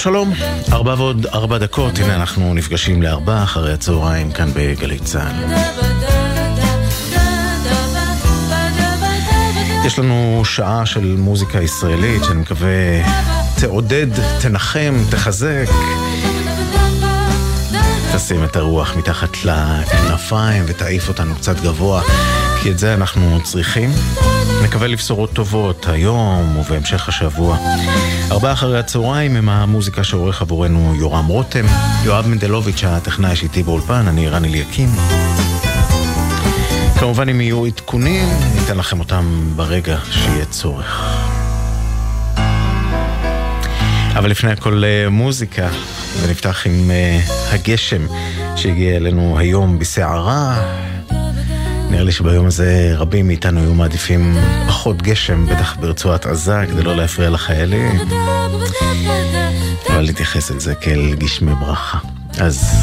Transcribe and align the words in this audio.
שלום 0.00 0.32
ארבע 0.72 0.94
ועוד 0.98 1.26
ארבע 1.26 1.58
דקות, 1.58 1.98
הנה 1.98 2.14
אנחנו 2.14 2.54
נפגשים 2.54 3.02
לארבע 3.02 3.42
אחרי 3.42 3.72
הצהריים 3.72 4.32
כאן 4.32 4.50
בגלי 4.54 4.98
צה"ל. 4.98 5.52
יש 9.86 9.98
לנו 9.98 10.42
שעה 10.44 10.86
של 10.86 11.16
מוזיקה 11.18 11.62
ישראלית 11.62 12.24
שאני 12.24 12.40
מקווה 12.40 12.70
תעודד, 13.60 14.06
תנחם, 14.40 14.94
תחזק. 15.10 15.66
תשים 18.14 18.44
את 18.44 18.56
הרוח 18.56 18.96
מתחת 18.96 19.36
לכנפיים 19.44 20.64
ותעיף 20.66 21.08
אותנו 21.08 21.34
קצת 21.34 21.60
גבוה, 21.60 22.02
כי 22.62 22.70
את 22.70 22.78
זה 22.78 22.94
אנחנו 22.94 23.40
צריכים. 23.44 23.90
נקווה 24.64 24.88
לבשורות 24.88 25.32
טובות 25.32 25.86
היום 25.88 26.56
ובהמשך 26.56 27.08
השבוע. 27.08 27.58
ארבעה 28.30 28.52
אחרי 28.52 28.78
הצהריים 28.78 29.36
עם 29.36 29.48
המוזיקה 29.48 30.04
שעורך 30.04 30.42
עבורנו 30.42 30.94
יורם 30.94 31.26
רותם, 31.26 31.64
יואב 32.04 32.26
מנדלוביץ' 32.26 32.84
הטכנאי 32.84 33.36
שאיתי 33.36 33.62
באולפן, 33.62 34.08
אני 34.08 34.28
רן 34.28 34.44
אליקים. 34.44 34.88
כמובן 36.98 37.28
אם 37.28 37.40
יהיו 37.40 37.66
עדכונים, 37.66 38.28
ניתן 38.54 38.76
לכם 38.76 39.00
אותם 39.00 39.52
ברגע 39.56 39.98
שיהיה 40.10 40.44
צורך. 40.44 41.16
אבל 44.14 44.30
לפני 44.30 44.52
הכל 44.52 44.82
אה, 44.84 45.10
מוזיקה, 45.10 45.68
ונפתח 46.22 46.66
עם 46.66 46.90
uh, 46.90 47.32
הגשם 47.54 48.06
שהגיע 48.56 48.96
אלינו 48.96 49.38
היום 49.38 49.78
בסערה. 49.78 50.62
נראה 52.00 52.06
לי 52.06 52.12
שביום 52.12 52.46
הזה 52.46 52.92
רבים 52.96 53.26
מאיתנו 53.26 53.60
היו 53.60 53.74
מעדיפים 53.74 54.38
פחות 54.68 55.02
גשם, 55.02 55.46
בטח 55.46 55.76
ברצועת 55.76 56.26
עזה, 56.26 56.64
כדי 56.70 56.82
לא 56.82 56.96
להפריע 56.96 57.30
לחיילים. 57.30 57.98
אבל 59.88 60.00
להתייחס 60.00 60.50
אל 60.50 60.60
זה 60.60 60.74
כאל 60.74 61.14
גשמי 61.18 61.54
ברכה. 61.54 61.98
אז 62.38 62.74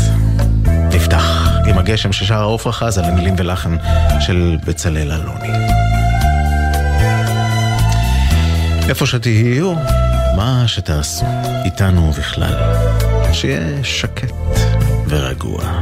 נפתח 0.68 1.48
עם 1.68 1.78
הגשם 1.78 2.14
ששר 2.14 2.36
העופרה 2.36 2.74
חזה 2.74 3.02
למילים 3.02 3.36
ולחן 3.38 3.76
של 4.20 4.58
בצלאל 4.66 5.12
אלוני. 5.12 5.58
איפה 8.90 9.06
שתהיו, 9.06 9.74
מה 10.36 10.64
שתעשו, 10.68 11.26
איתנו 11.66 12.12
בכלל, 12.12 12.56
שיהיה 13.34 13.84
שקט 13.84 14.34
ורגוע. 15.10 15.82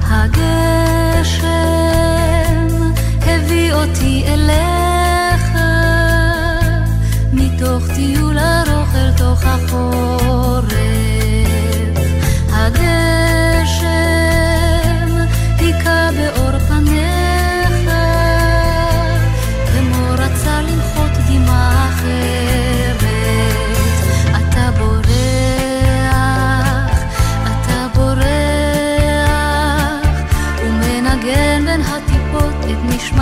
הגשם 0.00 1.83
אותי 3.84 4.24
אליך, 4.26 5.50
מתוך 7.32 7.82
טיול 7.94 8.38
ארוך 8.38 8.94
אל 8.94 9.12
תוך 9.16 9.44
החורף. 9.44 10.74
הגשם 12.52 13.03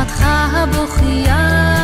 נשמתך 0.03 0.25
הבוכייה. 0.53 1.81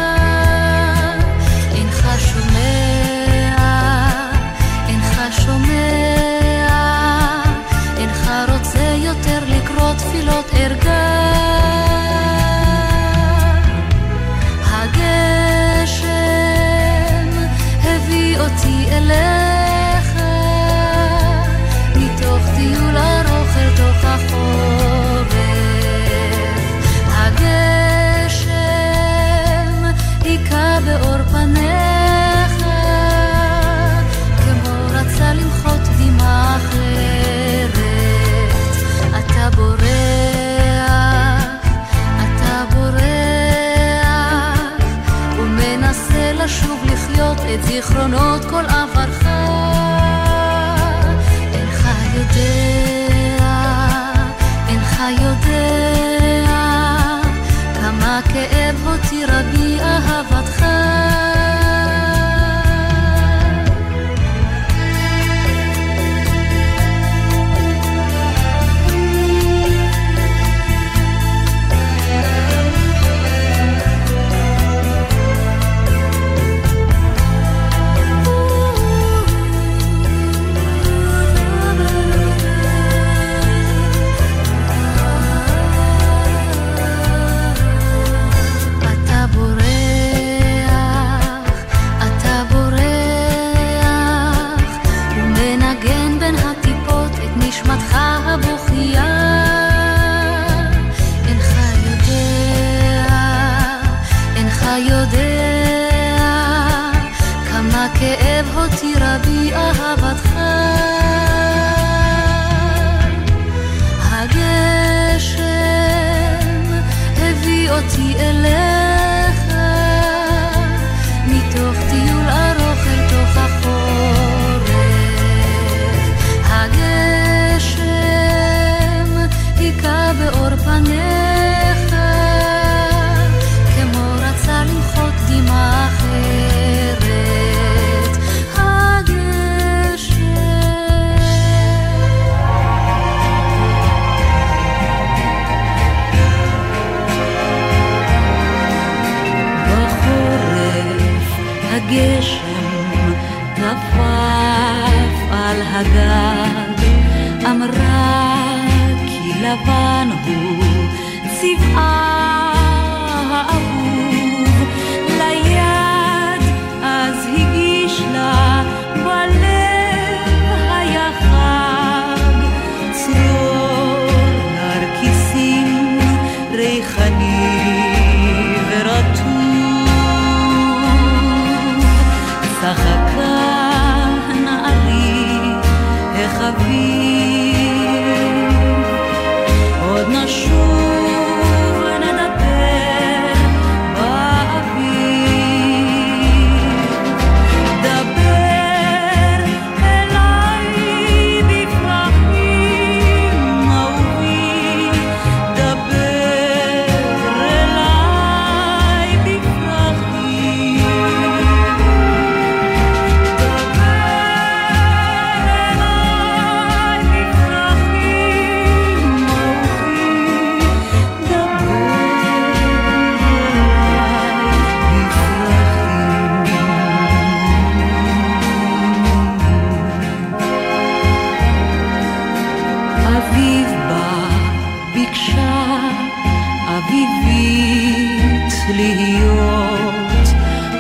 להיות 238.78 240.28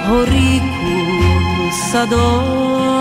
הוריקו 0.07 0.73
שדות 1.91 2.96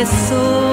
pessoa. 0.00 0.69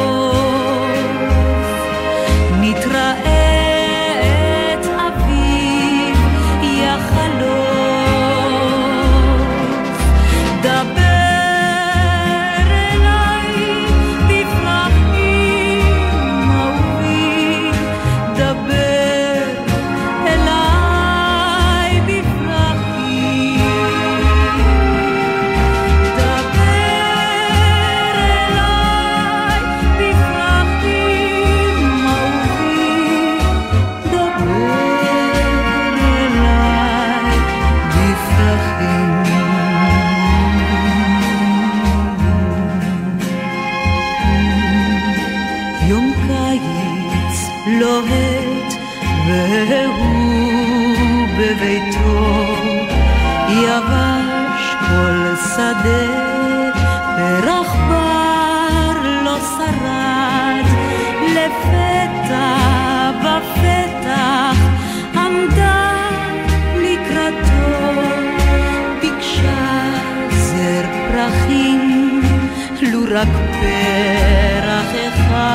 רק 73.18 73.28
פרח 73.62 74.92
אחד. 75.08 75.48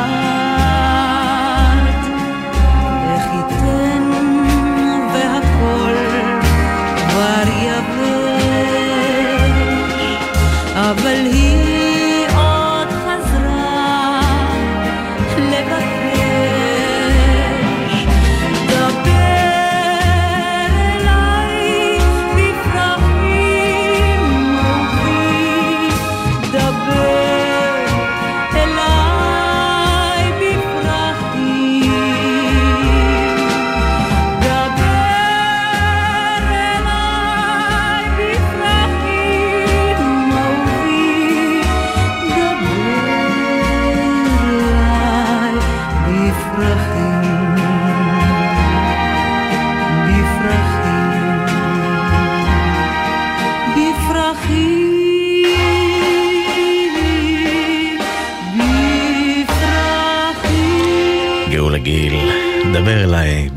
איך 3.08 3.26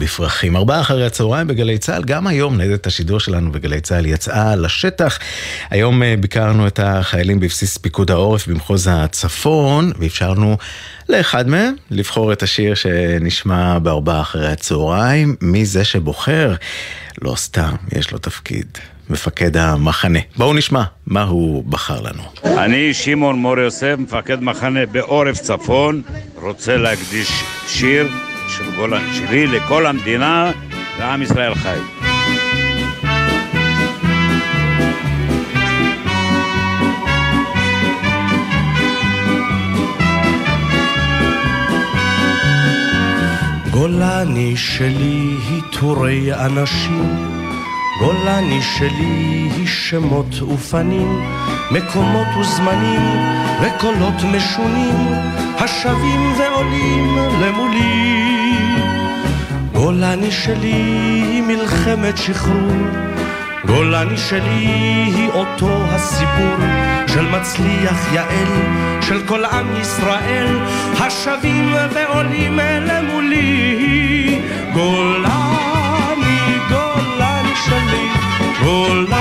בפרחים. 0.06 0.56
ארבעה 0.56 0.82
אחרי 0.82 1.06
הצהריים 1.06 1.48
בגלי 1.48 1.78
צה"ל, 1.78 2.04
גם 2.04 2.28
היום 2.28 2.58
ניידת 2.58 2.88
השידור 2.88 3.20
שלנו 3.20 3.52
בגלי 3.52 3.82
צה"ל 3.82 4.06
יצאה 4.06 4.56
לשטח. 4.56 5.20
היום 5.70 6.04
אה, 6.04 6.16
ביקרנו 6.20 6.68
את 6.68 6.80
החיילים 6.84 7.40
בבסיס 7.40 7.78
פיקוד 7.78 8.12
העורף 8.12 8.48
במחוז 8.48 8.90
הצפון, 8.92 9.92
ואפשרנו 10.00 10.58
לאחד 11.10 11.48
מהם 11.48 11.74
לבחור 11.92 12.34
את 12.34 12.44
השיר 12.44 12.76
שנשמע 12.76 13.80
בארבעה 13.80 14.22
אחרי 14.22 14.48
הצהריים. 14.48 15.36
מי 15.42 15.66
זה 15.66 15.84
שבוחר? 15.84 16.54
לא 17.22 17.36
סתם, 17.36 17.76
יש 17.92 18.12
לו 18.12 18.18
תפקיד. 18.18 18.66
מפקד 19.10 19.58
המחנה. 19.58 20.20
בואו 20.38 20.54
נשמע 20.54 20.84
מה 21.08 21.24
הוא 21.24 21.64
בחר 21.64 22.02
לנו. 22.02 22.24
אני 22.44 22.94
שמעון 22.94 23.40
מור 23.40 23.60
יוסף, 23.60 23.96
מפקד 23.98 24.44
מחנה 24.44 24.86
בעורף 24.86 25.38
צפון, 25.42 26.02
רוצה 26.42 26.78
להקדיש 26.78 27.44
שיר 27.68 28.08
של 28.48 28.76
גולן 28.76 29.14
שלי 29.14 29.48
לכל 29.48 29.86
המדינה 29.86 30.52
ועם 31.00 31.22
ישראל 31.22 31.56
חי. 31.56 31.80
גולני 43.72 44.58
שלי 44.58 45.38
היא 45.50 45.62
טורי 45.80 46.34
אנשים, 46.34 47.35
גולני 48.00 48.62
שלי 48.62 49.50
היא 49.56 49.68
שמות 49.68 50.42
ופנים, 50.42 51.22
מקומות 51.72 52.28
וזמנים 52.40 53.02
וקולות 53.62 54.24
משונים, 54.24 54.96
השבים 55.58 56.34
ועולים 56.38 57.18
למולי. 57.42 58.16
גולני 59.74 60.32
שלי 60.32 60.74
היא 61.32 61.42
מלחמת 61.42 62.18
שחרור, 62.18 62.72
גולני 63.66 64.18
שלי 64.18 64.68
היא 65.16 65.30
אותו 65.30 65.84
הסיפור 65.90 66.56
של 67.08 67.26
מצליח 67.26 68.14
יעל, 68.14 68.48
של 69.02 69.28
כל 69.28 69.46
עם 69.46 69.82
ישראל, 69.82 70.60
השבים 71.00 71.74
ועולים 71.94 72.60
אלה 72.60 73.02
מולי. 73.02 74.42
גולני, 74.74 75.75
גולני 78.66 79.15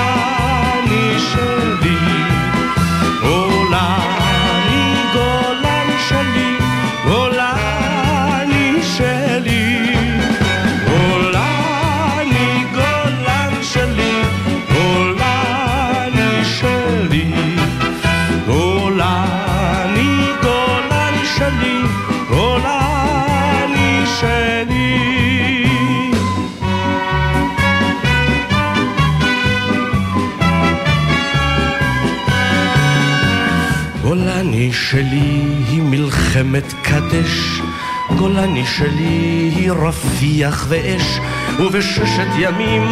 שלי 34.72 35.42
היא 35.68 35.82
מלחמת 35.82 36.72
קדש, 36.82 37.60
גולני 38.18 38.66
שלי 38.66 39.50
היא 39.56 39.72
רפיח 39.72 40.66
ואש, 40.68 41.20
ובששת 41.58 42.28
ימים 42.38 42.82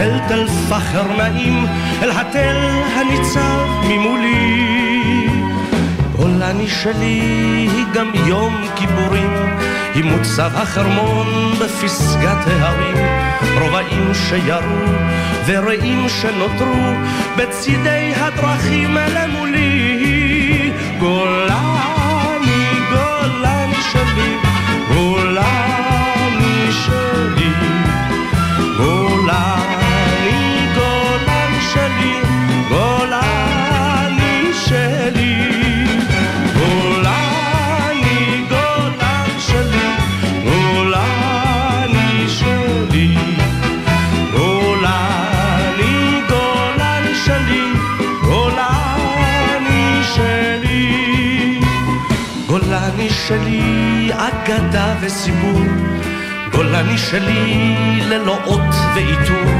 אל 0.00 0.18
תל 0.28 0.46
פחר 0.68 1.16
נעים, 1.16 1.66
אל 2.02 2.10
התל 2.10 2.56
הניצב 2.96 3.66
ממולי. 3.88 5.26
גולני 6.16 6.68
שלי 6.68 7.20
היא 7.74 7.84
גם 7.94 8.10
יום 8.26 8.54
כיפורים, 8.76 9.32
היא 9.94 10.04
מוצב 10.04 10.50
החרמון 10.54 11.54
בפסגת 11.60 12.46
ההרים, 12.46 12.96
רובעים 13.60 14.14
שירו 14.14 14.84
ורעים 15.46 16.06
שנותרו 16.08 16.94
בצידי 17.36 18.12
הדרכים 18.16 18.96
למולי. 19.14 20.13
וסיפור, 55.00 55.60
גולני 56.52 56.98
שלי 56.98 57.74
ללא 58.08 58.38
אות 58.44 58.74
ועיטור, 58.94 59.50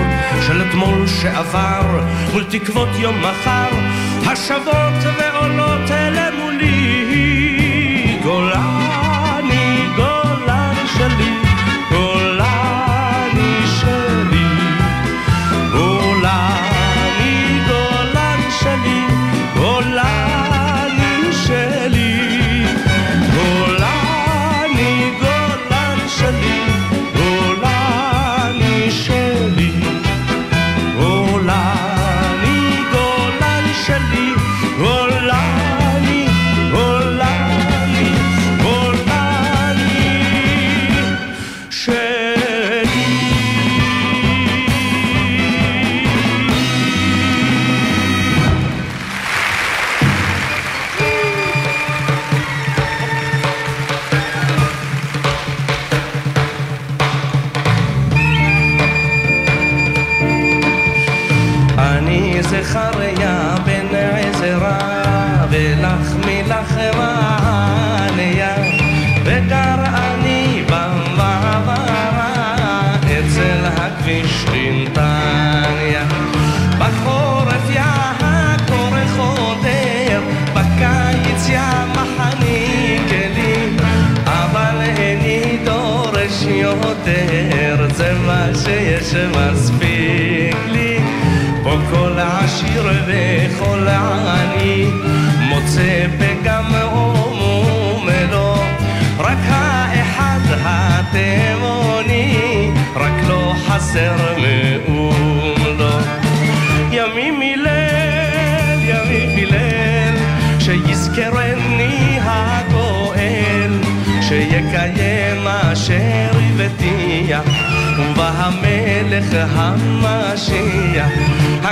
של 0.46 0.62
אתמול 0.62 1.06
שעבר 1.06 2.00
מול 2.32 2.44
תקוות 2.50 2.88
יום 2.98 3.14
מחר, 3.20 3.68
השבות 4.26 4.94
ועולות 5.18 5.90
למולי, 5.90 6.73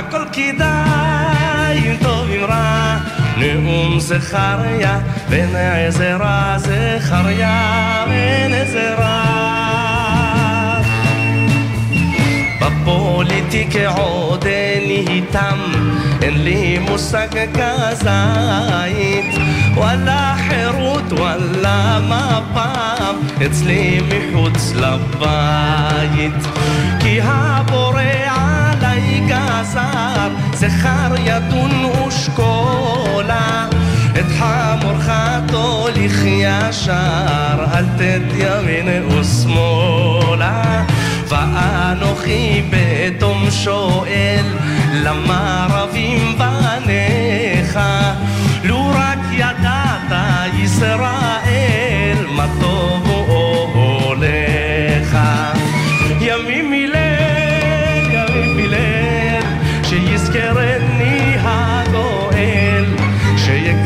הכל 0.07 0.25
כדאי 0.33 1.77
אם 1.77 1.95
טוב 2.01 2.29
אם 2.29 2.43
רע, 2.43 2.97
נאום 3.37 3.99
זכריה 3.99 4.99
בן 5.29 5.55
עזרא, 5.55 6.57
זכריה 6.57 8.05
בן 8.07 8.53
עזרא. 8.53 9.23
בפוליטיק 12.61 13.75
עוד 13.75 14.45
אין 14.45 14.89
איתם, 14.89 15.57
אין 16.21 16.43
לי 16.43 16.79
מושג 16.79 17.27
כזית, 17.53 19.35
וואלה 19.75 20.35
חירות, 20.49 21.13
וואלה 21.13 21.99
מפ"ם, 22.09 23.45
אצלי 23.45 24.01
מחוץ 24.01 24.73
לבית. 24.75 26.47
כי 26.99 27.19
הבורא 27.21 28.01
גזר, 29.27 30.29
זכר 30.53 31.15
ידון 31.25 31.85
ושקולה. 31.85 33.67
את 34.19 34.25
חמורך 34.39 35.11
תוליך 35.47 36.21
ישר, 36.25 37.65
אל 37.73 37.85
תת 37.97 38.35
ימין 38.37 39.07
ושמאלה. 39.07 40.83
ואנוכי 41.27 42.63
בתום 42.69 43.51
שואל, 43.51 44.45
למה 44.93 45.67
רבים 45.69 46.37
בניך? 46.37 47.79
לו 48.63 48.89
רק 48.93 49.19
ידעת 49.31 50.13
ישראל, 50.63 52.17
מה 52.35 52.47
טוב 52.61 52.83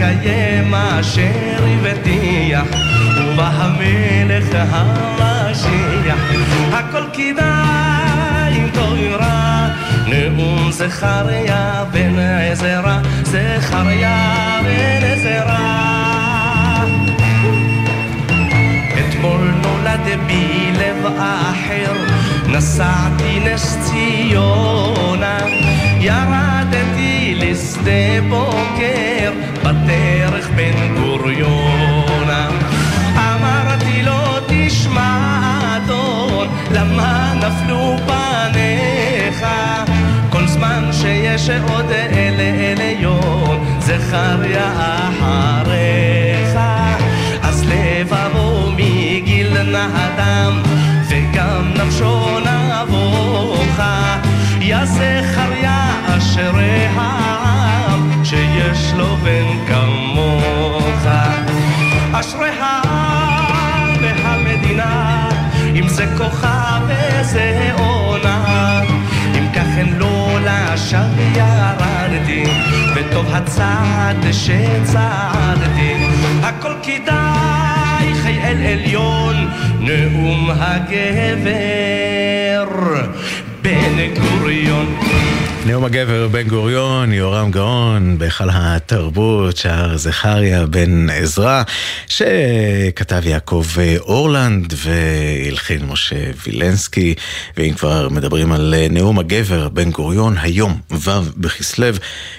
שיקיים 0.08 0.76
אשר 0.76 1.66
הבטיח, 1.66 2.68
ובא 3.18 3.52
המלך 3.54 4.46
המשיח. 4.72 6.20
הכל 6.72 7.04
כדאי 7.14 8.58
אם 8.58 8.68
רע, 9.20 9.68
נאום 10.08 10.72
זכריה 10.72 11.84
בן 11.92 12.20
עזרא, 12.20 13.00
זכריה 13.24 14.60
בן 14.64 15.06
עזרא. 15.06 15.58
אתמול 19.00 19.52
נולד 19.62 20.20
בי 20.28 20.72
לב 20.74 21.06
אחר, 21.18 21.94
נסעתי 22.48 23.40
נס 23.40 23.78
ציונה, 23.84 25.38
ירדתי 26.00 26.97
לשדה 27.58 28.22
בוקר, 28.30 29.32
בדרך 29.64 30.50
בן 30.56 30.96
גוריונה. 30.96 32.50
אמרתי 33.16 34.02
לו 34.04 34.24
תשמע 34.48 35.78
אדון, 35.78 36.48
למה 36.72 37.34
נפלו 37.36 37.96
פניך? 38.06 39.46
כל 40.30 40.48
זמן 40.48 40.90
שיש 40.92 41.50
עוד 41.50 41.92
אלה 41.92 42.44
אליון, 42.44 43.66
זכריה 43.80 44.72
אחריך. 45.10 46.60
אז 47.42 47.66
לבבו 47.68 48.72
מגיל 48.72 49.64
נהדם, 49.64 50.62
וגם 51.10 51.74
נפשו 51.76 52.40
נבוך. 52.40 53.80
יא 54.62 54.86
זכריה 54.86 55.88
אשרי 56.18 56.88
איזה 67.28 67.72
עונה 67.78 68.82
אם 69.38 69.46
כך 69.56 69.68
הם 69.78 70.00
לא 70.00 70.38
לשווא 70.42 71.24
ירדתי 71.36 72.44
וטוב 72.96 73.26
הצעד 73.30 74.26
שצעדתי. 74.32 75.94
הכל 76.44 76.74
כדאי 76.84 78.14
חי 78.14 78.40
אל 78.44 78.66
עליון 78.66 79.36
נאום 79.80 80.50
הגבר. 80.60 82.66
בן 83.62 84.22
גוריון. 84.22 84.96
נאום 85.68 85.86
הגבר 85.86 86.28
בן 86.28 86.48
גוריון, 86.48 87.14
יורם 87.14 87.52
גאון, 87.52 88.18
בהיכל 88.18 88.50
התרבות, 88.54 89.58
שער 89.58 89.98
זכריה 89.98 90.66
בן 90.66 91.10
עזרא, 91.10 91.64
שכתב 92.08 93.22
יעקב 93.26 93.66
אורלנד 94.00 94.74
והלחין 94.78 95.86
משה 95.86 96.16
וילנסקי, 96.46 97.16
ואם 97.58 97.74
כבר 97.74 98.10
מדברים 98.10 98.52
על 98.52 98.74
נאום 98.90 99.20
הגבר 99.20 99.70
בן 99.70 99.92
גוריון, 99.92 100.38
היום, 100.38 100.80
ו' 100.92 101.10
בכסלו, 101.38 101.88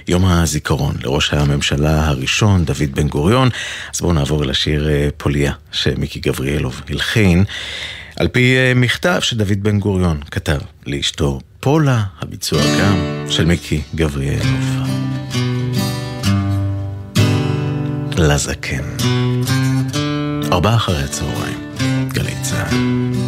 יום 0.09 0.25
הזיכרון 0.25 0.95
לראש 1.03 1.35
הממשלה 1.35 2.09
הראשון, 2.09 2.65
דוד 2.65 2.93
בן 2.95 3.09
גוריון, 3.09 3.49
אז 3.95 4.01
בואו 4.01 4.13
נעבור 4.13 4.45
לשיר 4.45 4.89
פוליה, 5.17 5.53
שמיקי 5.73 6.21
גבריאלוב 6.21 6.81
הלחין. 6.89 7.45
על 8.17 8.29
פי 8.29 8.57
מכתב 8.77 9.19
שדוד 9.21 9.63
בן 9.63 9.79
גוריון 9.79 10.21
כתב 10.31 10.59
לאשתו 10.87 11.41
פולה, 11.61 12.05
הביצוע 12.21 12.63
גם 12.81 12.97
של 13.31 13.45
מיקי 13.45 13.83
גבריאלוב. 13.95 14.89
לזקן. 18.19 18.83
ארבעה 20.53 20.77
אחרי 20.77 21.03
הצהריים, 21.03 21.75
גלי 22.09 22.35
צה"ל. 22.43 23.28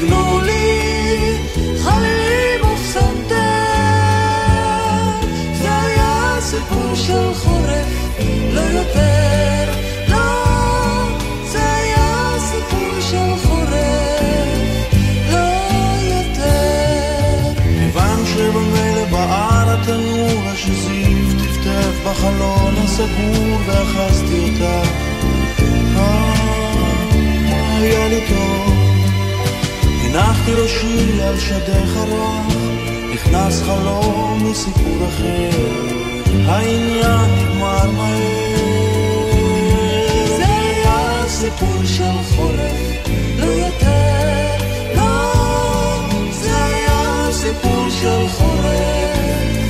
וניגנו 0.00 0.40
לי 0.40 1.38
חלילים 1.84 2.60
ופסנתר. 2.72 3.34
זה 5.52 5.80
היה 5.82 6.36
סיפור 6.40 6.94
של 6.94 7.34
חורף, 7.34 7.88
לא 8.52 8.60
יותר, 8.60 9.64
לא, 10.08 10.18
זה 11.44 11.74
היה 11.74 12.34
סיפור 12.38 13.00
של 13.00 13.46
חורף, 13.46 14.94
לא 15.32 15.48
יותר. 16.02 17.62
כיוון 17.62 18.26
שבמילא 18.26 19.04
בער 19.10 19.70
התנור 19.70 20.42
השזיף 20.46 21.32
טפטף 21.42 22.04
בחלון 22.04 22.74
הסגור 22.76 23.58
ואחזתי 23.66 24.50
אותה. 24.50 24.82
אה, 25.96 26.34
היה 27.80 28.08
לי 28.08 28.20
טוב 28.28 28.57
הנחתי 30.18 30.52
ראשי 30.52 31.22
על 31.22 31.38
שדך 31.38 31.96
הרך, 31.96 32.54
נכנס 33.14 33.62
חלום 33.62 34.50
מסיפור 34.50 35.08
אחר, 35.08 35.50
העניין 36.46 37.30
נגמר 37.38 37.90
מהר. 37.90 39.32
זה 40.36 40.44
היה 40.46 41.24
סיפור 41.28 41.84
של 41.84 42.22
חורף, 42.36 43.08
לא 43.38 43.46
יותר, 43.46 44.64
לא, 44.96 45.32
זה 46.30 46.64
היה 46.64 47.28
סיפור 47.32 47.86
של 47.90 48.28
חורף, 48.28 49.67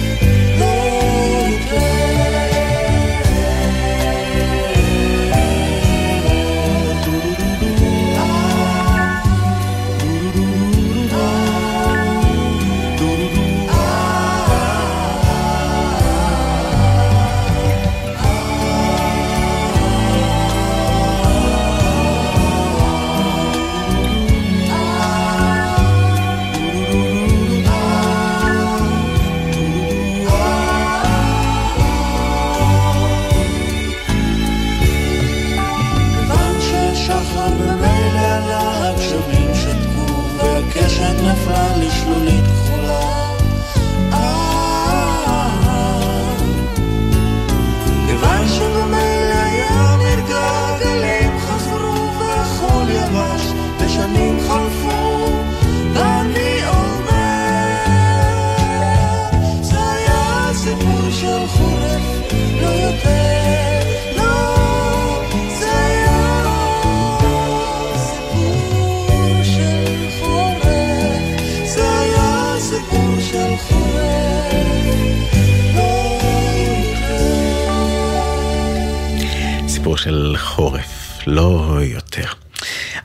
של 79.98 80.34
חורף, 80.38 81.18
לא 81.26 81.78
יותר. 81.82 82.26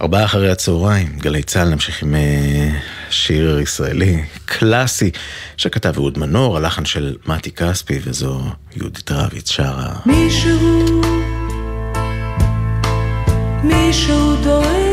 ארבעה 0.01 0.25
אחרי 0.25 0.51
הצהריים, 0.51 1.07
גלי 1.17 1.43
צה"ל, 1.43 1.69
נמשיך 1.69 2.03
עם 2.03 2.15
אה, 2.15 2.69
שיר 3.09 3.59
ישראלי 3.59 4.23
קלאסי 4.45 5.11
שכתב 5.57 5.93
אהוד 5.97 6.17
מנור, 6.17 6.57
הלחן 6.57 6.85
של 6.85 7.15
מתי 7.25 7.51
כספי, 7.51 7.99
וזו 8.03 8.41
יהודית 8.75 9.11
רביץ 9.11 9.51
שרה. 9.51 9.93
מישהו, 10.05 11.01
מישהו 13.63 14.35
דואג, 14.43 14.92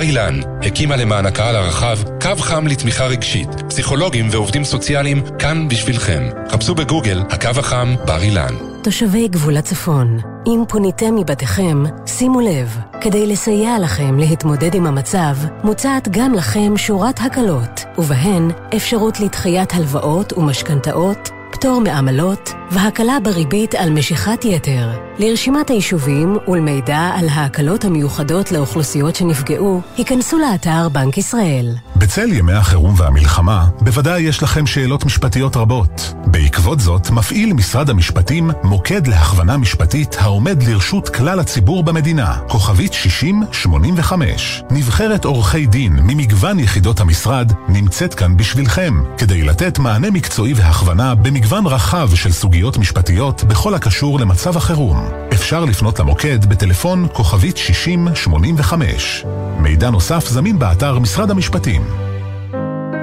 בר 0.00 0.06
אילן 0.06 0.40
הקימה 0.62 0.96
למען 0.96 1.26
הקהל 1.26 1.56
הרחב 1.56 1.98
קו 2.22 2.36
חם 2.36 2.66
לתמיכה 2.66 3.06
רגשית. 3.06 3.48
פסיכולוגים 3.68 4.28
ועובדים 4.30 4.64
סוציאליים 4.64 5.22
כאן 5.38 5.68
בשבילכם. 5.68 6.28
חפשו 6.48 6.74
בגוגל 6.74 7.22
הקו 7.30 7.48
החם 7.58 7.94
בר 8.06 8.22
אילן. 8.22 8.54
תושבי 8.82 9.28
גבול 9.28 9.56
הצפון, 9.56 10.18
אם 10.46 10.64
פוניתם 10.68 11.16
מבתיכם, 11.16 11.82
שימו 12.06 12.40
לב, 12.40 12.78
כדי 13.00 13.26
לסייע 13.26 13.78
לכם 13.78 14.18
להתמודד 14.18 14.74
עם 14.74 14.86
המצב, 14.86 15.36
מוצעת 15.64 16.08
גם 16.08 16.34
לכם 16.34 16.76
שורת 16.76 17.20
הקלות, 17.20 17.84
ובהן 17.98 18.50
אפשרות 18.76 19.20
לדחיית 19.20 19.72
הלוואות 19.74 20.32
ומשכנתאות, 20.32 21.30
פטור 21.52 21.80
מעמלות 21.80 22.52
והקלה 22.70 23.20
בריבית 23.22 23.74
על 23.74 23.90
משיכת 23.90 24.44
יתר. 24.44 25.09
לרשימת 25.20 25.70
היישובים 25.70 26.36
ולמידע 26.48 27.10
על 27.14 27.28
ההקלות 27.28 27.84
המיוחדות 27.84 28.52
לאוכלוסיות 28.52 29.16
שנפגעו, 29.16 29.80
היכנסו 29.96 30.38
לאתר 30.38 30.88
בנק 30.88 31.18
ישראל. 31.18 31.74
בצל 31.96 32.32
ימי 32.32 32.52
החירום 32.52 32.94
והמלחמה, 32.96 33.66
בוודאי 33.80 34.22
יש 34.22 34.42
לכם 34.42 34.66
שאלות 34.66 35.04
משפטיות 35.04 35.56
רבות. 35.56 36.14
בעקבות 36.26 36.80
זאת, 36.80 37.10
מפעיל 37.10 37.52
משרד 37.52 37.90
המשפטים 37.90 38.50
מוקד 38.62 39.06
להכוונה 39.06 39.56
משפטית 39.56 40.16
העומד 40.20 40.62
לרשות 40.62 41.08
כלל 41.08 41.40
הציבור 41.40 41.82
במדינה, 41.82 42.38
כוכבית 42.48 42.92
6085. 42.92 44.62
נבחרת 44.70 45.24
עורכי 45.24 45.66
דין 45.66 45.92
ממגוון 45.92 46.58
יחידות 46.58 47.00
המשרד 47.00 47.52
נמצאת 47.68 48.14
כאן 48.14 48.36
בשבילכם, 48.36 48.94
כדי 49.18 49.42
לתת 49.42 49.78
מענה 49.78 50.10
מקצועי 50.10 50.52
והכוונה 50.52 51.14
במגוון 51.14 51.66
רחב 51.66 52.14
של 52.14 52.32
סוגיות 52.32 52.78
משפטיות 52.78 53.44
בכל 53.44 53.74
הקשור 53.74 54.20
למצב 54.20 54.56
החירום. 54.56 55.09
אפשר 55.32 55.64
לפנות 55.64 55.98
למוקד 55.98 56.44
בטלפון 56.44 57.06
כוכבית 57.12 57.56
6085. 57.56 59.24
מידע 59.58 59.90
נוסף 59.90 60.28
זמין 60.28 60.58
באתר 60.58 60.98
משרד 60.98 61.30
המשפטים. 61.30 61.82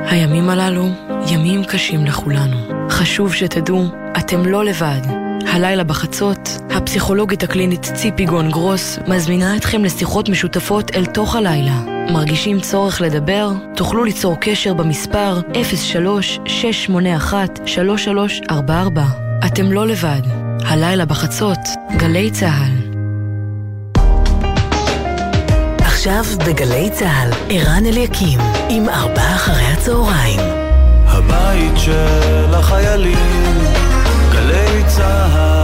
הימים 0.10 0.50
הללו 0.50 0.90
ימים 1.32 1.64
קשים 1.64 2.06
לכולנו. 2.06 2.90
חשוב 2.90 3.34
שתדעו, 3.34 3.86
אתם 4.18 4.46
לא 4.46 4.66
לבד. 4.66 5.02
הלילה 5.54 5.84
בחצות, 5.84 6.50
הפסיכולוגית 6.70 7.44
הקלינית 7.44 7.92
ציפי 7.94 8.26
גון 8.26 8.52
גרוס 8.52 9.00
מזמינה 9.08 9.56
אתכם 9.56 9.84
לשיחות 9.84 10.30
משותפות 10.30 10.92
אל 10.96 11.06
תוך 11.06 11.36
הלילה. 11.36 11.98
מרגישים 12.14 12.60
צורך 12.60 13.02
לדבר? 13.02 13.52
תוכלו 13.76 14.04
ליצור 14.04 14.36
קשר 14.42 14.74
במספר 14.74 15.40
03-681-3344. 18.50 18.52
אתם 19.46 19.72
לא 19.72 19.88
לבד. 19.88 20.22
הלילה 20.66 21.06
בחצות, 21.06 21.60
גלי 21.96 22.32
צה"ל. 22.32 22.72
עכשיו 25.80 26.24
בגלי 26.46 26.90
צה"ל, 26.92 27.30
ערן 27.50 27.86
אליקים, 27.86 28.40
עם 28.70 28.90
ארבעה 28.90 29.36
אחרי 29.36 29.64
הצהריים. 29.64 30.40
הבית 31.06 31.78
של 31.78 32.54
החיילים, 32.54 33.58
גלי 34.32 34.84
צה"ל. 34.88 35.57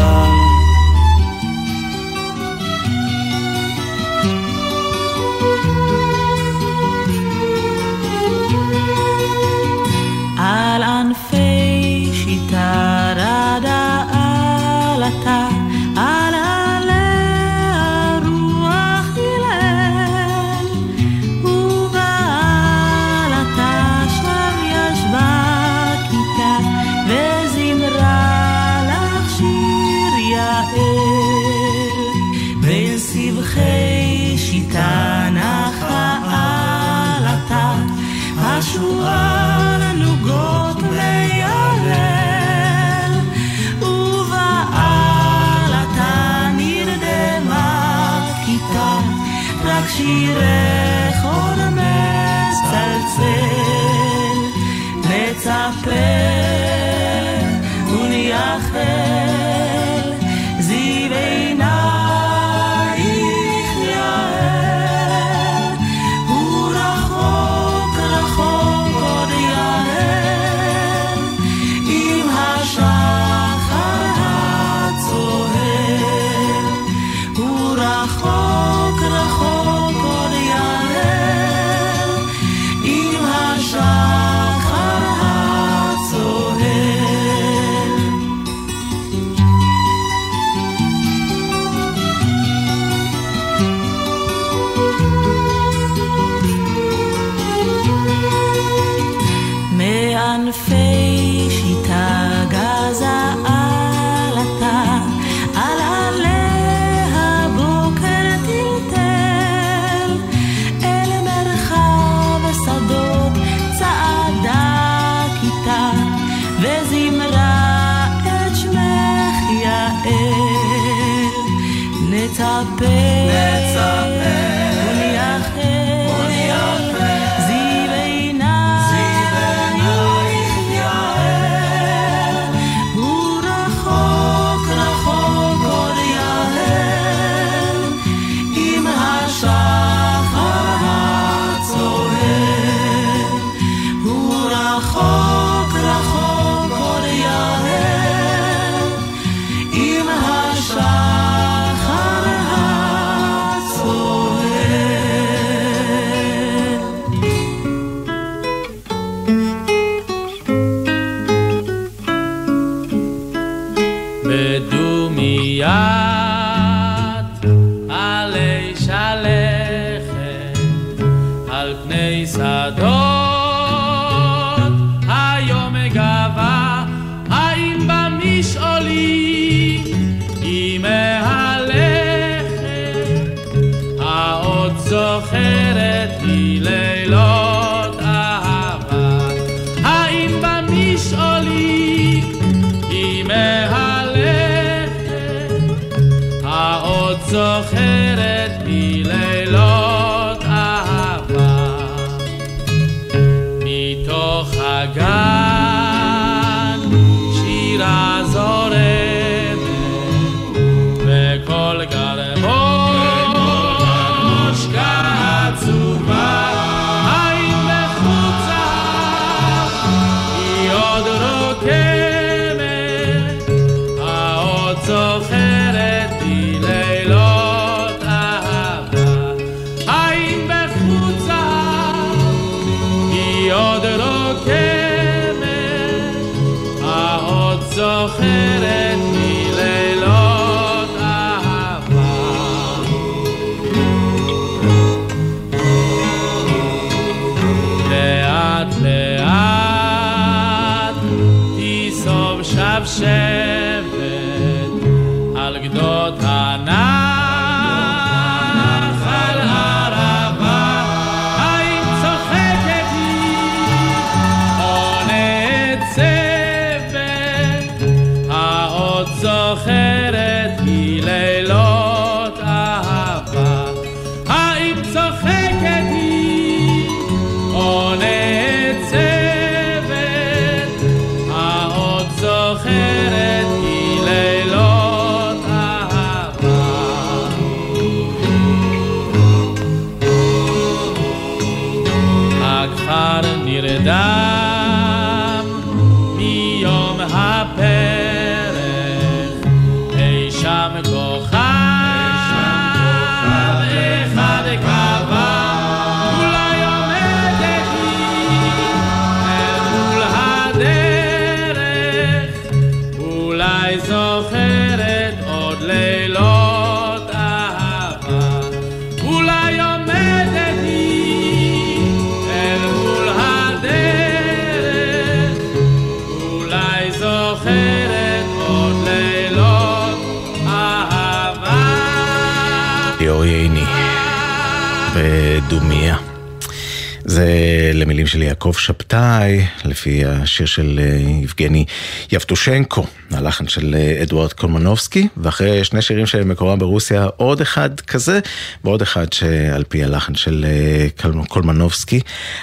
של 338.14 338.22
יעקב 338.22 338.54
שבתאי, 338.58 339.46
לפי 339.66 340.06
השיר 340.06 340.46
של 340.46 340.80
אה, 340.84 341.00
יבגני 341.24 341.66
יבטושנקו, 342.12 342.86
הלחן 343.12 343.48
של 343.48 343.76
אה, 343.76 344.04
אדוארד 344.04 344.34
קולמנובסקי, 344.34 345.08
ואחרי 345.18 345.64
שני 345.64 345.82
שירים 345.82 346.06
שמקורם 346.06 346.60
ברוסיה, 346.60 347.06
עוד 347.18 347.42
אחד 347.42 347.80
כזה, 347.82 348.20
ועוד 348.64 348.82
אחד 348.82 349.14
שעל 349.14 349.64
פי 349.70 349.84
הלחן 349.84 350.16
של 350.16 350.46
אה, 350.48 350.88
קולמנובסקי. 351.28 352.00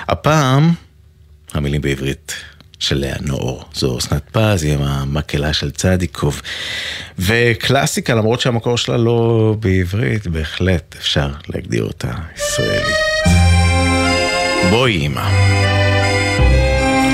הפעם, 0.08 0.72
המילים 1.52 1.80
בעברית. 1.80 2.34
של 2.78 2.98
לאה 2.98 3.16
נאור. 3.20 3.64
זו 3.74 3.98
אסנת 3.98 4.22
פז, 4.32 4.62
היא 4.62 4.76
המקהלה 4.80 5.52
של 5.52 5.70
צדיקוב. 5.70 6.42
וקלאסיקה, 7.18 8.14
למרות 8.14 8.40
שהמקור 8.40 8.78
שלה 8.78 8.96
לא 8.96 9.54
בעברית, 9.60 10.26
בהחלט 10.26 10.96
אפשר 10.98 11.28
להגדיר 11.48 11.84
אותה 11.84 12.10
ישראלית. 12.36 12.96
בואי 14.70 14.92
אימא. 14.92 15.59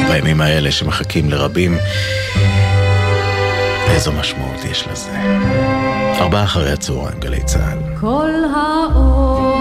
בימים 0.09 0.41
האלה 0.41 0.73
שמחכים 0.73 1.31
לרבים. 1.31 1.77
איזו 3.91 4.13
משמעות 4.13 4.65
יש 4.71 4.89
לזה. 4.93 5.11
ארבעה 6.21 6.45
אחרי 6.45 6.73
הצהריים, 6.73 7.19
גלי 7.21 7.43
צה"ל. 7.45 7.79
כל 8.01 8.31
האור 8.57 9.56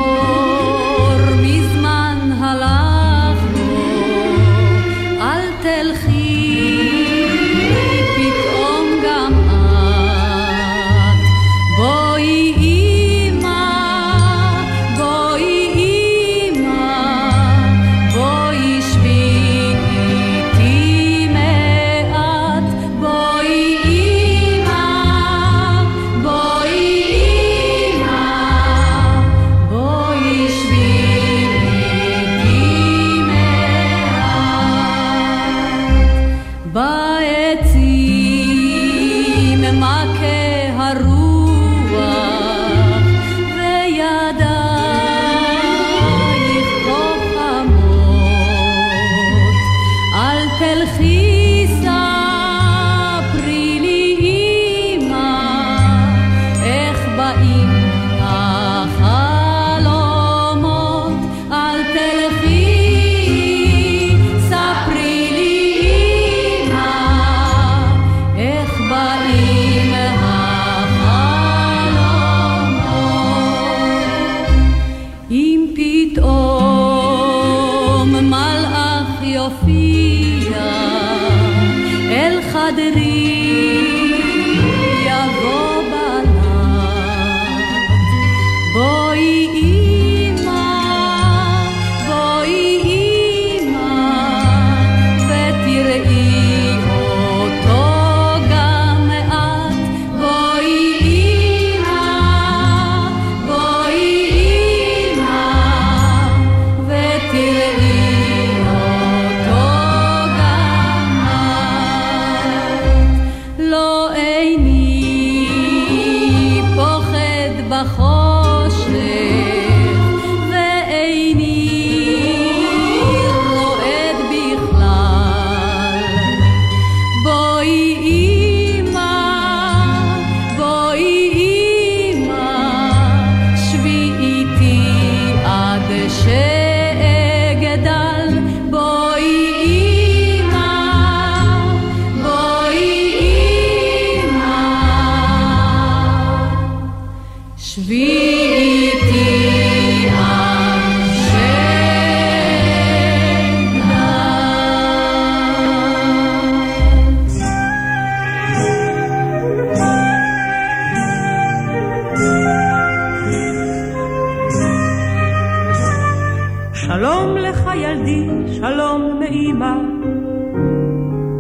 שלום 166.96 167.38
לך 167.38 167.70
ילדי, 167.76 168.28
שלום 168.54 169.20
מאמא. 169.20 169.76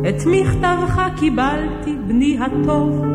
את 0.09 0.25
מכתבך 0.25 1.01
קיבלתי, 1.19 1.95
בני 2.07 2.37
הטוב, 2.41 3.05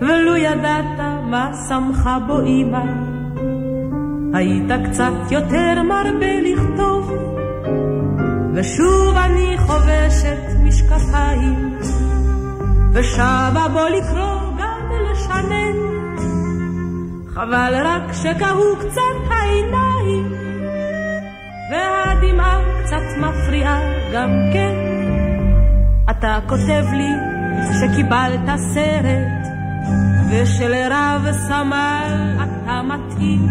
ולו 0.00 0.36
ידעת 0.36 0.98
מה 1.30 1.50
שמך 1.68 2.10
בו 2.26 2.40
אימא, 2.40 2.84
היית 4.34 4.88
קצת 4.88 5.30
יותר 5.30 5.82
מרבה 5.82 6.40
לכתוב, 6.42 7.12
ושוב 8.54 9.16
אני 9.16 9.58
חובשת 9.58 10.42
משקפיים, 10.64 11.78
ושבה 12.92 13.66
בו 13.72 13.80
לקרוא 13.80 14.40
גם 14.58 14.90
ולשנן. 14.90 15.76
חבל 17.34 17.74
רק 17.84 18.12
שקהו 18.12 18.76
קצת 18.76 19.30
העיניים. 19.30 20.35
והדמעה 21.70 22.60
קצת 22.82 23.18
מפריעה 23.18 23.80
גם 24.12 24.30
כן. 24.52 24.74
אתה 26.10 26.38
כותב 26.48 26.84
לי 26.92 27.10
שקיבלת 27.80 28.56
סרט, 28.74 29.46
ושלרב 30.30 31.26
סמל 31.32 32.36
אתה 32.36 32.82
מתאים. 32.82 33.48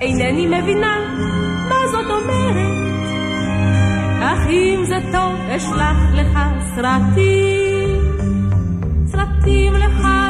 אינני 0.00 0.46
מבינה 0.46 0.96
מה 1.68 1.76
זאת 1.92 2.10
אומרת, 2.10 2.82
אך 4.22 4.46
אם 4.48 4.84
זה 4.84 4.98
טוב 5.12 5.34
אשלח 5.56 5.96
לך 6.12 6.38
סרטים, 6.74 8.00
סרטים 9.06 9.72
לך 9.74 10.21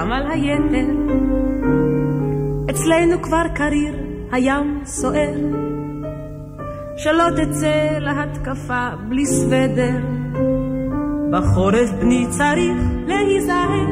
גם 0.00 0.12
על 0.12 0.30
היתר. 0.30 0.92
אצלנו 2.70 3.22
כבר 3.22 3.48
קריר, 3.54 3.94
הים 4.32 4.80
סוער. 4.84 5.34
שלא 6.96 7.24
תצא 7.36 7.98
להתקפה 7.98 8.88
בלי 9.08 9.26
סוודר. 9.26 9.96
בחורף 11.32 11.90
בני 12.00 12.26
צריך 12.30 12.78
להיזהר. 13.06 13.86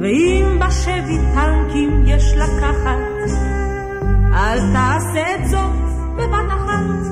ואם 0.00 0.58
בשבי 0.60 1.18
טנקים 1.34 2.02
יש 2.06 2.34
לקחת, 2.36 2.98
אל 4.32 4.58
תעשה 4.72 5.34
את 5.34 5.46
זאת 5.48 5.70
בבת 6.16 6.48
אחת. 6.48 7.08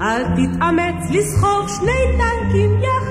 אל 0.00 0.22
תתאמץ 0.24 1.10
לסחוב 1.10 1.68
שני 1.68 2.18
טנקים 2.18 2.70
יחד. 2.78 3.05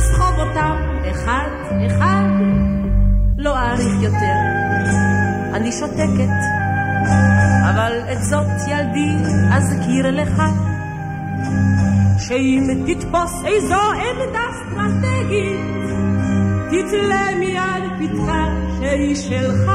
תסחוב 0.00 0.38
אותם 0.38 0.76
אחד 1.10 1.48
אחד. 1.86 2.22
לא 3.38 3.58
אאריך 3.58 4.02
יותר, 4.02 4.36
אני 5.54 5.72
שותקת, 5.72 6.40
אבל 7.70 7.92
את 8.12 8.22
זאת 8.22 8.68
ילדי 8.68 9.16
אזכיר 9.52 10.10
לך, 10.10 10.42
שאם 12.18 12.84
תתפוס 12.86 13.44
איזו 13.44 13.80
עמדה 13.92 14.40
אסטרטגית, 14.50 15.60
תתלה 16.70 17.34
מיד 17.38 17.84
פתחה 17.98 18.44
שהיא 18.78 19.16
שלך. 19.16 19.70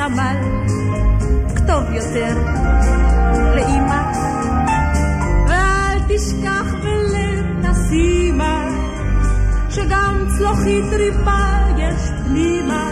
סמל, 0.00 0.36
כתוב 1.56 1.92
יותר 1.92 2.34
לאמא, 3.56 4.02
ואל 5.48 5.98
תשכח 6.08 6.74
בלב 6.82 7.44
תשימה, 7.62 8.68
שגם 9.70 10.26
צלוחית 10.38 10.92
ריבה 10.92 11.58
יש 11.78 12.10
פנימה, 12.24 12.90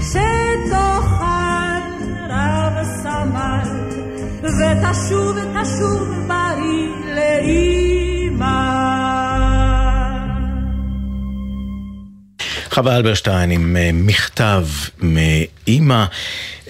שתאכל 0.00 1.82
רב 2.30 2.84
סמל, 2.84 3.68
ותשוב 4.42 5.36
ותשוב 5.36 6.08
בריא 6.28 6.88
לאמא. 7.14 8.81
חווה 12.74 12.96
אלברשטיין 12.96 13.50
עם 13.50 13.76
אה, 13.76 13.90
מכתב 13.92 14.66
מאימא. 15.02 16.04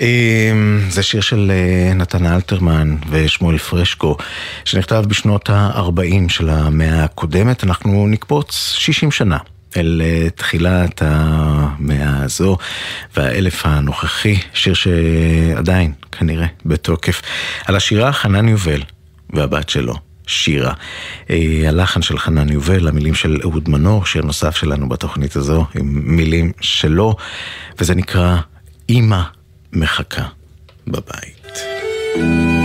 אה, 0.00 0.52
זה 0.88 1.02
שיר 1.02 1.20
של 1.20 1.52
אה, 1.54 1.94
נתן 1.94 2.26
אלתרמן 2.26 2.96
ושמואל 3.10 3.58
פרשקו, 3.58 4.16
שנכתב 4.64 5.04
בשנות 5.08 5.50
ה-40 5.50 6.28
של 6.28 6.50
המאה 6.50 7.04
הקודמת. 7.04 7.64
אנחנו 7.64 8.06
נקפוץ 8.06 8.74
60 8.78 9.10
שנה. 9.10 9.38
אל 9.76 10.02
תחילת 10.34 11.02
המאה 11.04 12.22
הזו 12.24 12.56
והאלף 13.16 13.66
הנוכחי, 13.66 14.38
שיר 14.54 14.74
שעדיין 14.74 15.92
כנראה 16.12 16.46
בתוקף. 16.66 17.22
על 17.66 17.76
השירה 17.76 18.12
חנן 18.12 18.48
יובל 18.48 18.82
והבת 19.30 19.68
שלו. 19.68 20.11
שירה. 20.26 20.72
הלחן 21.68 22.02
של 22.02 22.18
חנן 22.18 22.48
יובל, 22.48 22.88
המילים 22.88 23.14
של 23.14 23.40
אהוד 23.42 23.68
מנור, 23.68 24.06
שיר 24.06 24.22
נוסף 24.22 24.56
שלנו 24.56 24.88
בתוכנית 24.88 25.36
הזו, 25.36 25.66
עם 25.74 26.16
מילים 26.16 26.52
שלו, 26.60 27.16
וזה 27.78 27.94
נקרא 27.94 28.36
אימא 28.88 29.22
מחכה 29.72 30.26
בבית. 30.86 31.42
מחכה 31.52 31.62
בבית 32.16 32.61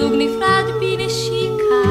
זוג 0.00 0.12
נפרד 0.12 0.64
בנשיקה, 0.80 1.88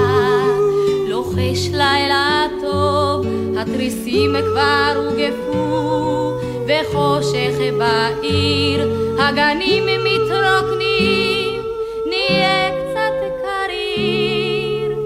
לוחש 1.10 1.70
לילה 1.72 2.47
טוב, 2.62 3.26
התריסים 3.58 4.36
כבר 4.45 4.93
הוגפו, 4.95 6.32
וחושך 6.68 7.58
בעיר, 7.78 8.91
הגנים 9.20 9.84
מתרוקנים, 10.03 11.62
נהיה 12.10 12.70
קצת 12.70 13.18
קריר. 13.41 14.97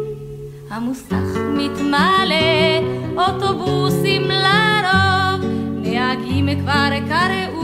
המוסך 0.70 1.39
מתמלא, 1.54 2.80
אוטובוסים 3.18 4.22
לרוב, 4.22 5.45
נהגים 5.84 6.62
כבר 6.62 6.89
קראו, 7.10 7.59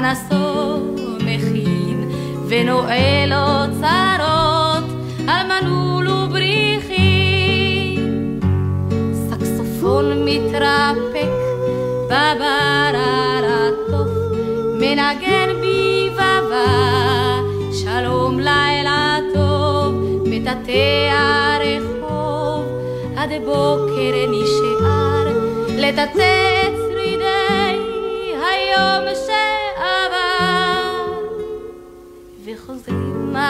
פנסו 0.00 0.80
מכין, 1.20 2.10
ונועל 2.48 3.32
אוצרות, 3.32 4.84
על 5.28 5.46
מנעול 5.46 6.08
ובריחים. 6.08 7.60
סקסופון 9.12 10.24
מתרפק 10.24 11.30
בבר 12.06 12.92
הרטוף, 12.94 14.08
מנגן 14.74 15.60
ביבבה, 15.60 16.64
שלום 17.72 18.38
לילה 18.38 19.18
טוב, 19.34 19.94
מטאטא 20.24 21.10
הרחוב, 21.10 22.64
עד 23.16 23.30
בוקר 23.44 24.26
נשאר 24.30 25.26
לטאטא 25.76 26.62
את 26.66 26.72
שרידי 26.76 27.78
היום 28.34 29.04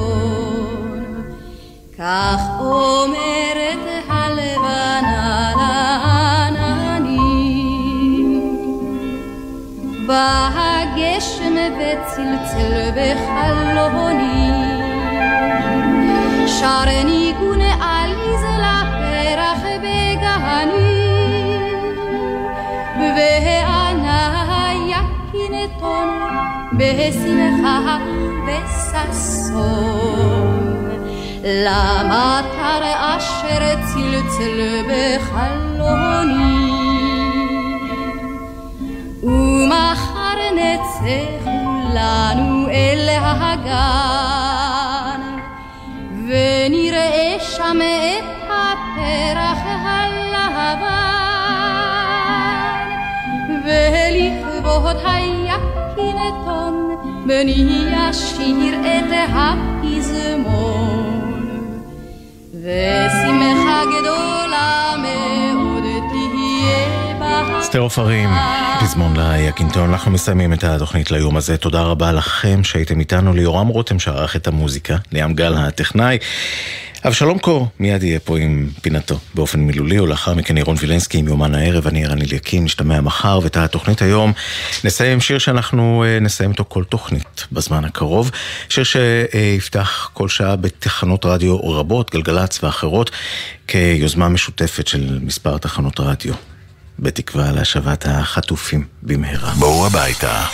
כך 1.98 2.40
אומרת 2.60 3.84
הלבנה 4.08 5.52
לעננים 6.76 7.18
בא 10.06 10.50
הגשם 10.54 11.56
וצלצל 11.78 12.74
בחלוני 12.90 14.47
שר 16.58 16.84
ניגון 17.04 17.60
עליז 17.60 18.42
לפרח 18.58 19.62
בגני 19.82 21.08
וענה 22.98 24.70
יקינתון 24.86 26.08
בשמחה 26.72 27.98
ובששון 28.46 29.68
למטר 31.44 32.82
אשר 32.98 33.62
צלצל 33.86 34.58
בחלוני 34.88 36.58
ומחר 39.22 40.38
נצא 40.54 41.20
כולנו 41.44 42.68
אל 42.70 43.08
הגן 43.20 44.47
בני 57.28 57.88
אשיר 58.10 58.80
את 58.80 59.12
הפזמון 59.34 60.88
ושמחה 62.54 63.82
גדולה 63.98 64.94
מאוד 65.02 65.82
תהיה 66.10 67.14
בה 67.18 67.58
אסתר 67.60 67.78
עופרים, 67.78 68.30
פזמון 68.80 69.14
ליקינטון. 69.16 69.90
אנחנו 69.90 70.10
מסיימים 70.10 70.52
את 70.52 70.64
התוכנית 70.64 71.10
ליום 71.10 71.36
הזה. 71.36 71.56
תודה 71.56 71.82
רבה 71.82 72.12
לכם 72.12 72.64
שהייתם 72.64 73.00
איתנו, 73.00 73.34
ליורם 73.34 73.68
רותם 73.68 73.98
שערך 73.98 74.36
את 74.36 74.46
המוזיקה, 74.46 74.96
ליאם 75.12 75.34
גל 75.34 75.54
הטכנאי. 75.54 76.18
אבשלום 77.06 77.38
קור 77.38 77.68
מיד 77.80 78.02
יהיה 78.02 78.20
פה 78.20 78.38
עם 78.38 78.68
פינתו 78.82 79.18
באופן 79.34 79.60
מילולי, 79.60 80.00
ולאחר 80.00 80.34
מכן 80.34 80.56
ירון 80.56 80.76
וילנסקי 80.78 81.18
עם 81.18 81.28
יומן 81.28 81.54
הערב, 81.54 81.86
אני 81.86 82.04
ערן 82.04 82.22
אליקים, 82.22 82.64
נשתמע 82.64 83.00
מחר, 83.00 83.40
ואת 83.42 83.56
התוכנית 83.56 84.02
היום 84.02 84.32
נסיים 84.84 85.12
עם 85.12 85.20
שיר 85.20 85.38
שאנחנו 85.38 86.04
אה, 86.06 86.20
נסיים 86.20 86.50
אותו 86.50 86.64
כל 86.68 86.84
תוכנית 86.84 87.46
בזמן 87.52 87.84
הקרוב. 87.84 88.30
שיר 88.68 88.84
שיפתח 88.84 90.10
כל 90.12 90.28
שעה 90.28 90.56
בתחנות 90.56 91.26
רדיו 91.26 91.58
רבות, 91.60 92.10
גלגלצ 92.10 92.64
ואחרות, 92.64 93.10
כיוזמה 93.66 94.28
משותפת 94.28 94.86
של 94.86 95.18
מספר 95.22 95.58
תחנות 95.58 96.00
רדיו. 96.00 96.34
בתקווה 96.98 97.52
להשבת 97.52 98.06
החטופים 98.08 98.84
במהרה. 99.02 99.52
בואו 99.58 99.86
הביתה. 99.86 100.44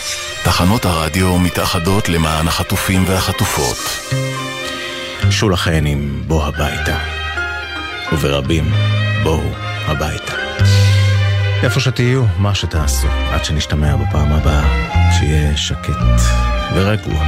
תחנות 0.43 0.85
הרדיו 0.85 1.39
מתאחדות 1.39 2.09
למען 2.09 2.47
החטופים 2.47 3.03
והחטופות. 3.07 3.77
שולה 5.29 5.57
חן 5.57 5.85
עם 5.85 6.23
בוא 6.27 6.45
הביתה, 6.45 6.97
וברבים 8.13 8.63
בואו 9.23 9.41
הביתה. 9.85 10.33
איפה 11.63 11.79
שתהיו, 11.79 12.23
מה 12.37 12.55
שתעשו, 12.55 13.07
עד 13.31 13.45
שנשתמע 13.45 13.95
בפעם 13.95 14.31
הבאה, 14.31 14.91
שיהיה 15.11 15.57
שקט 15.57 16.21
ורגוע. 16.75 17.25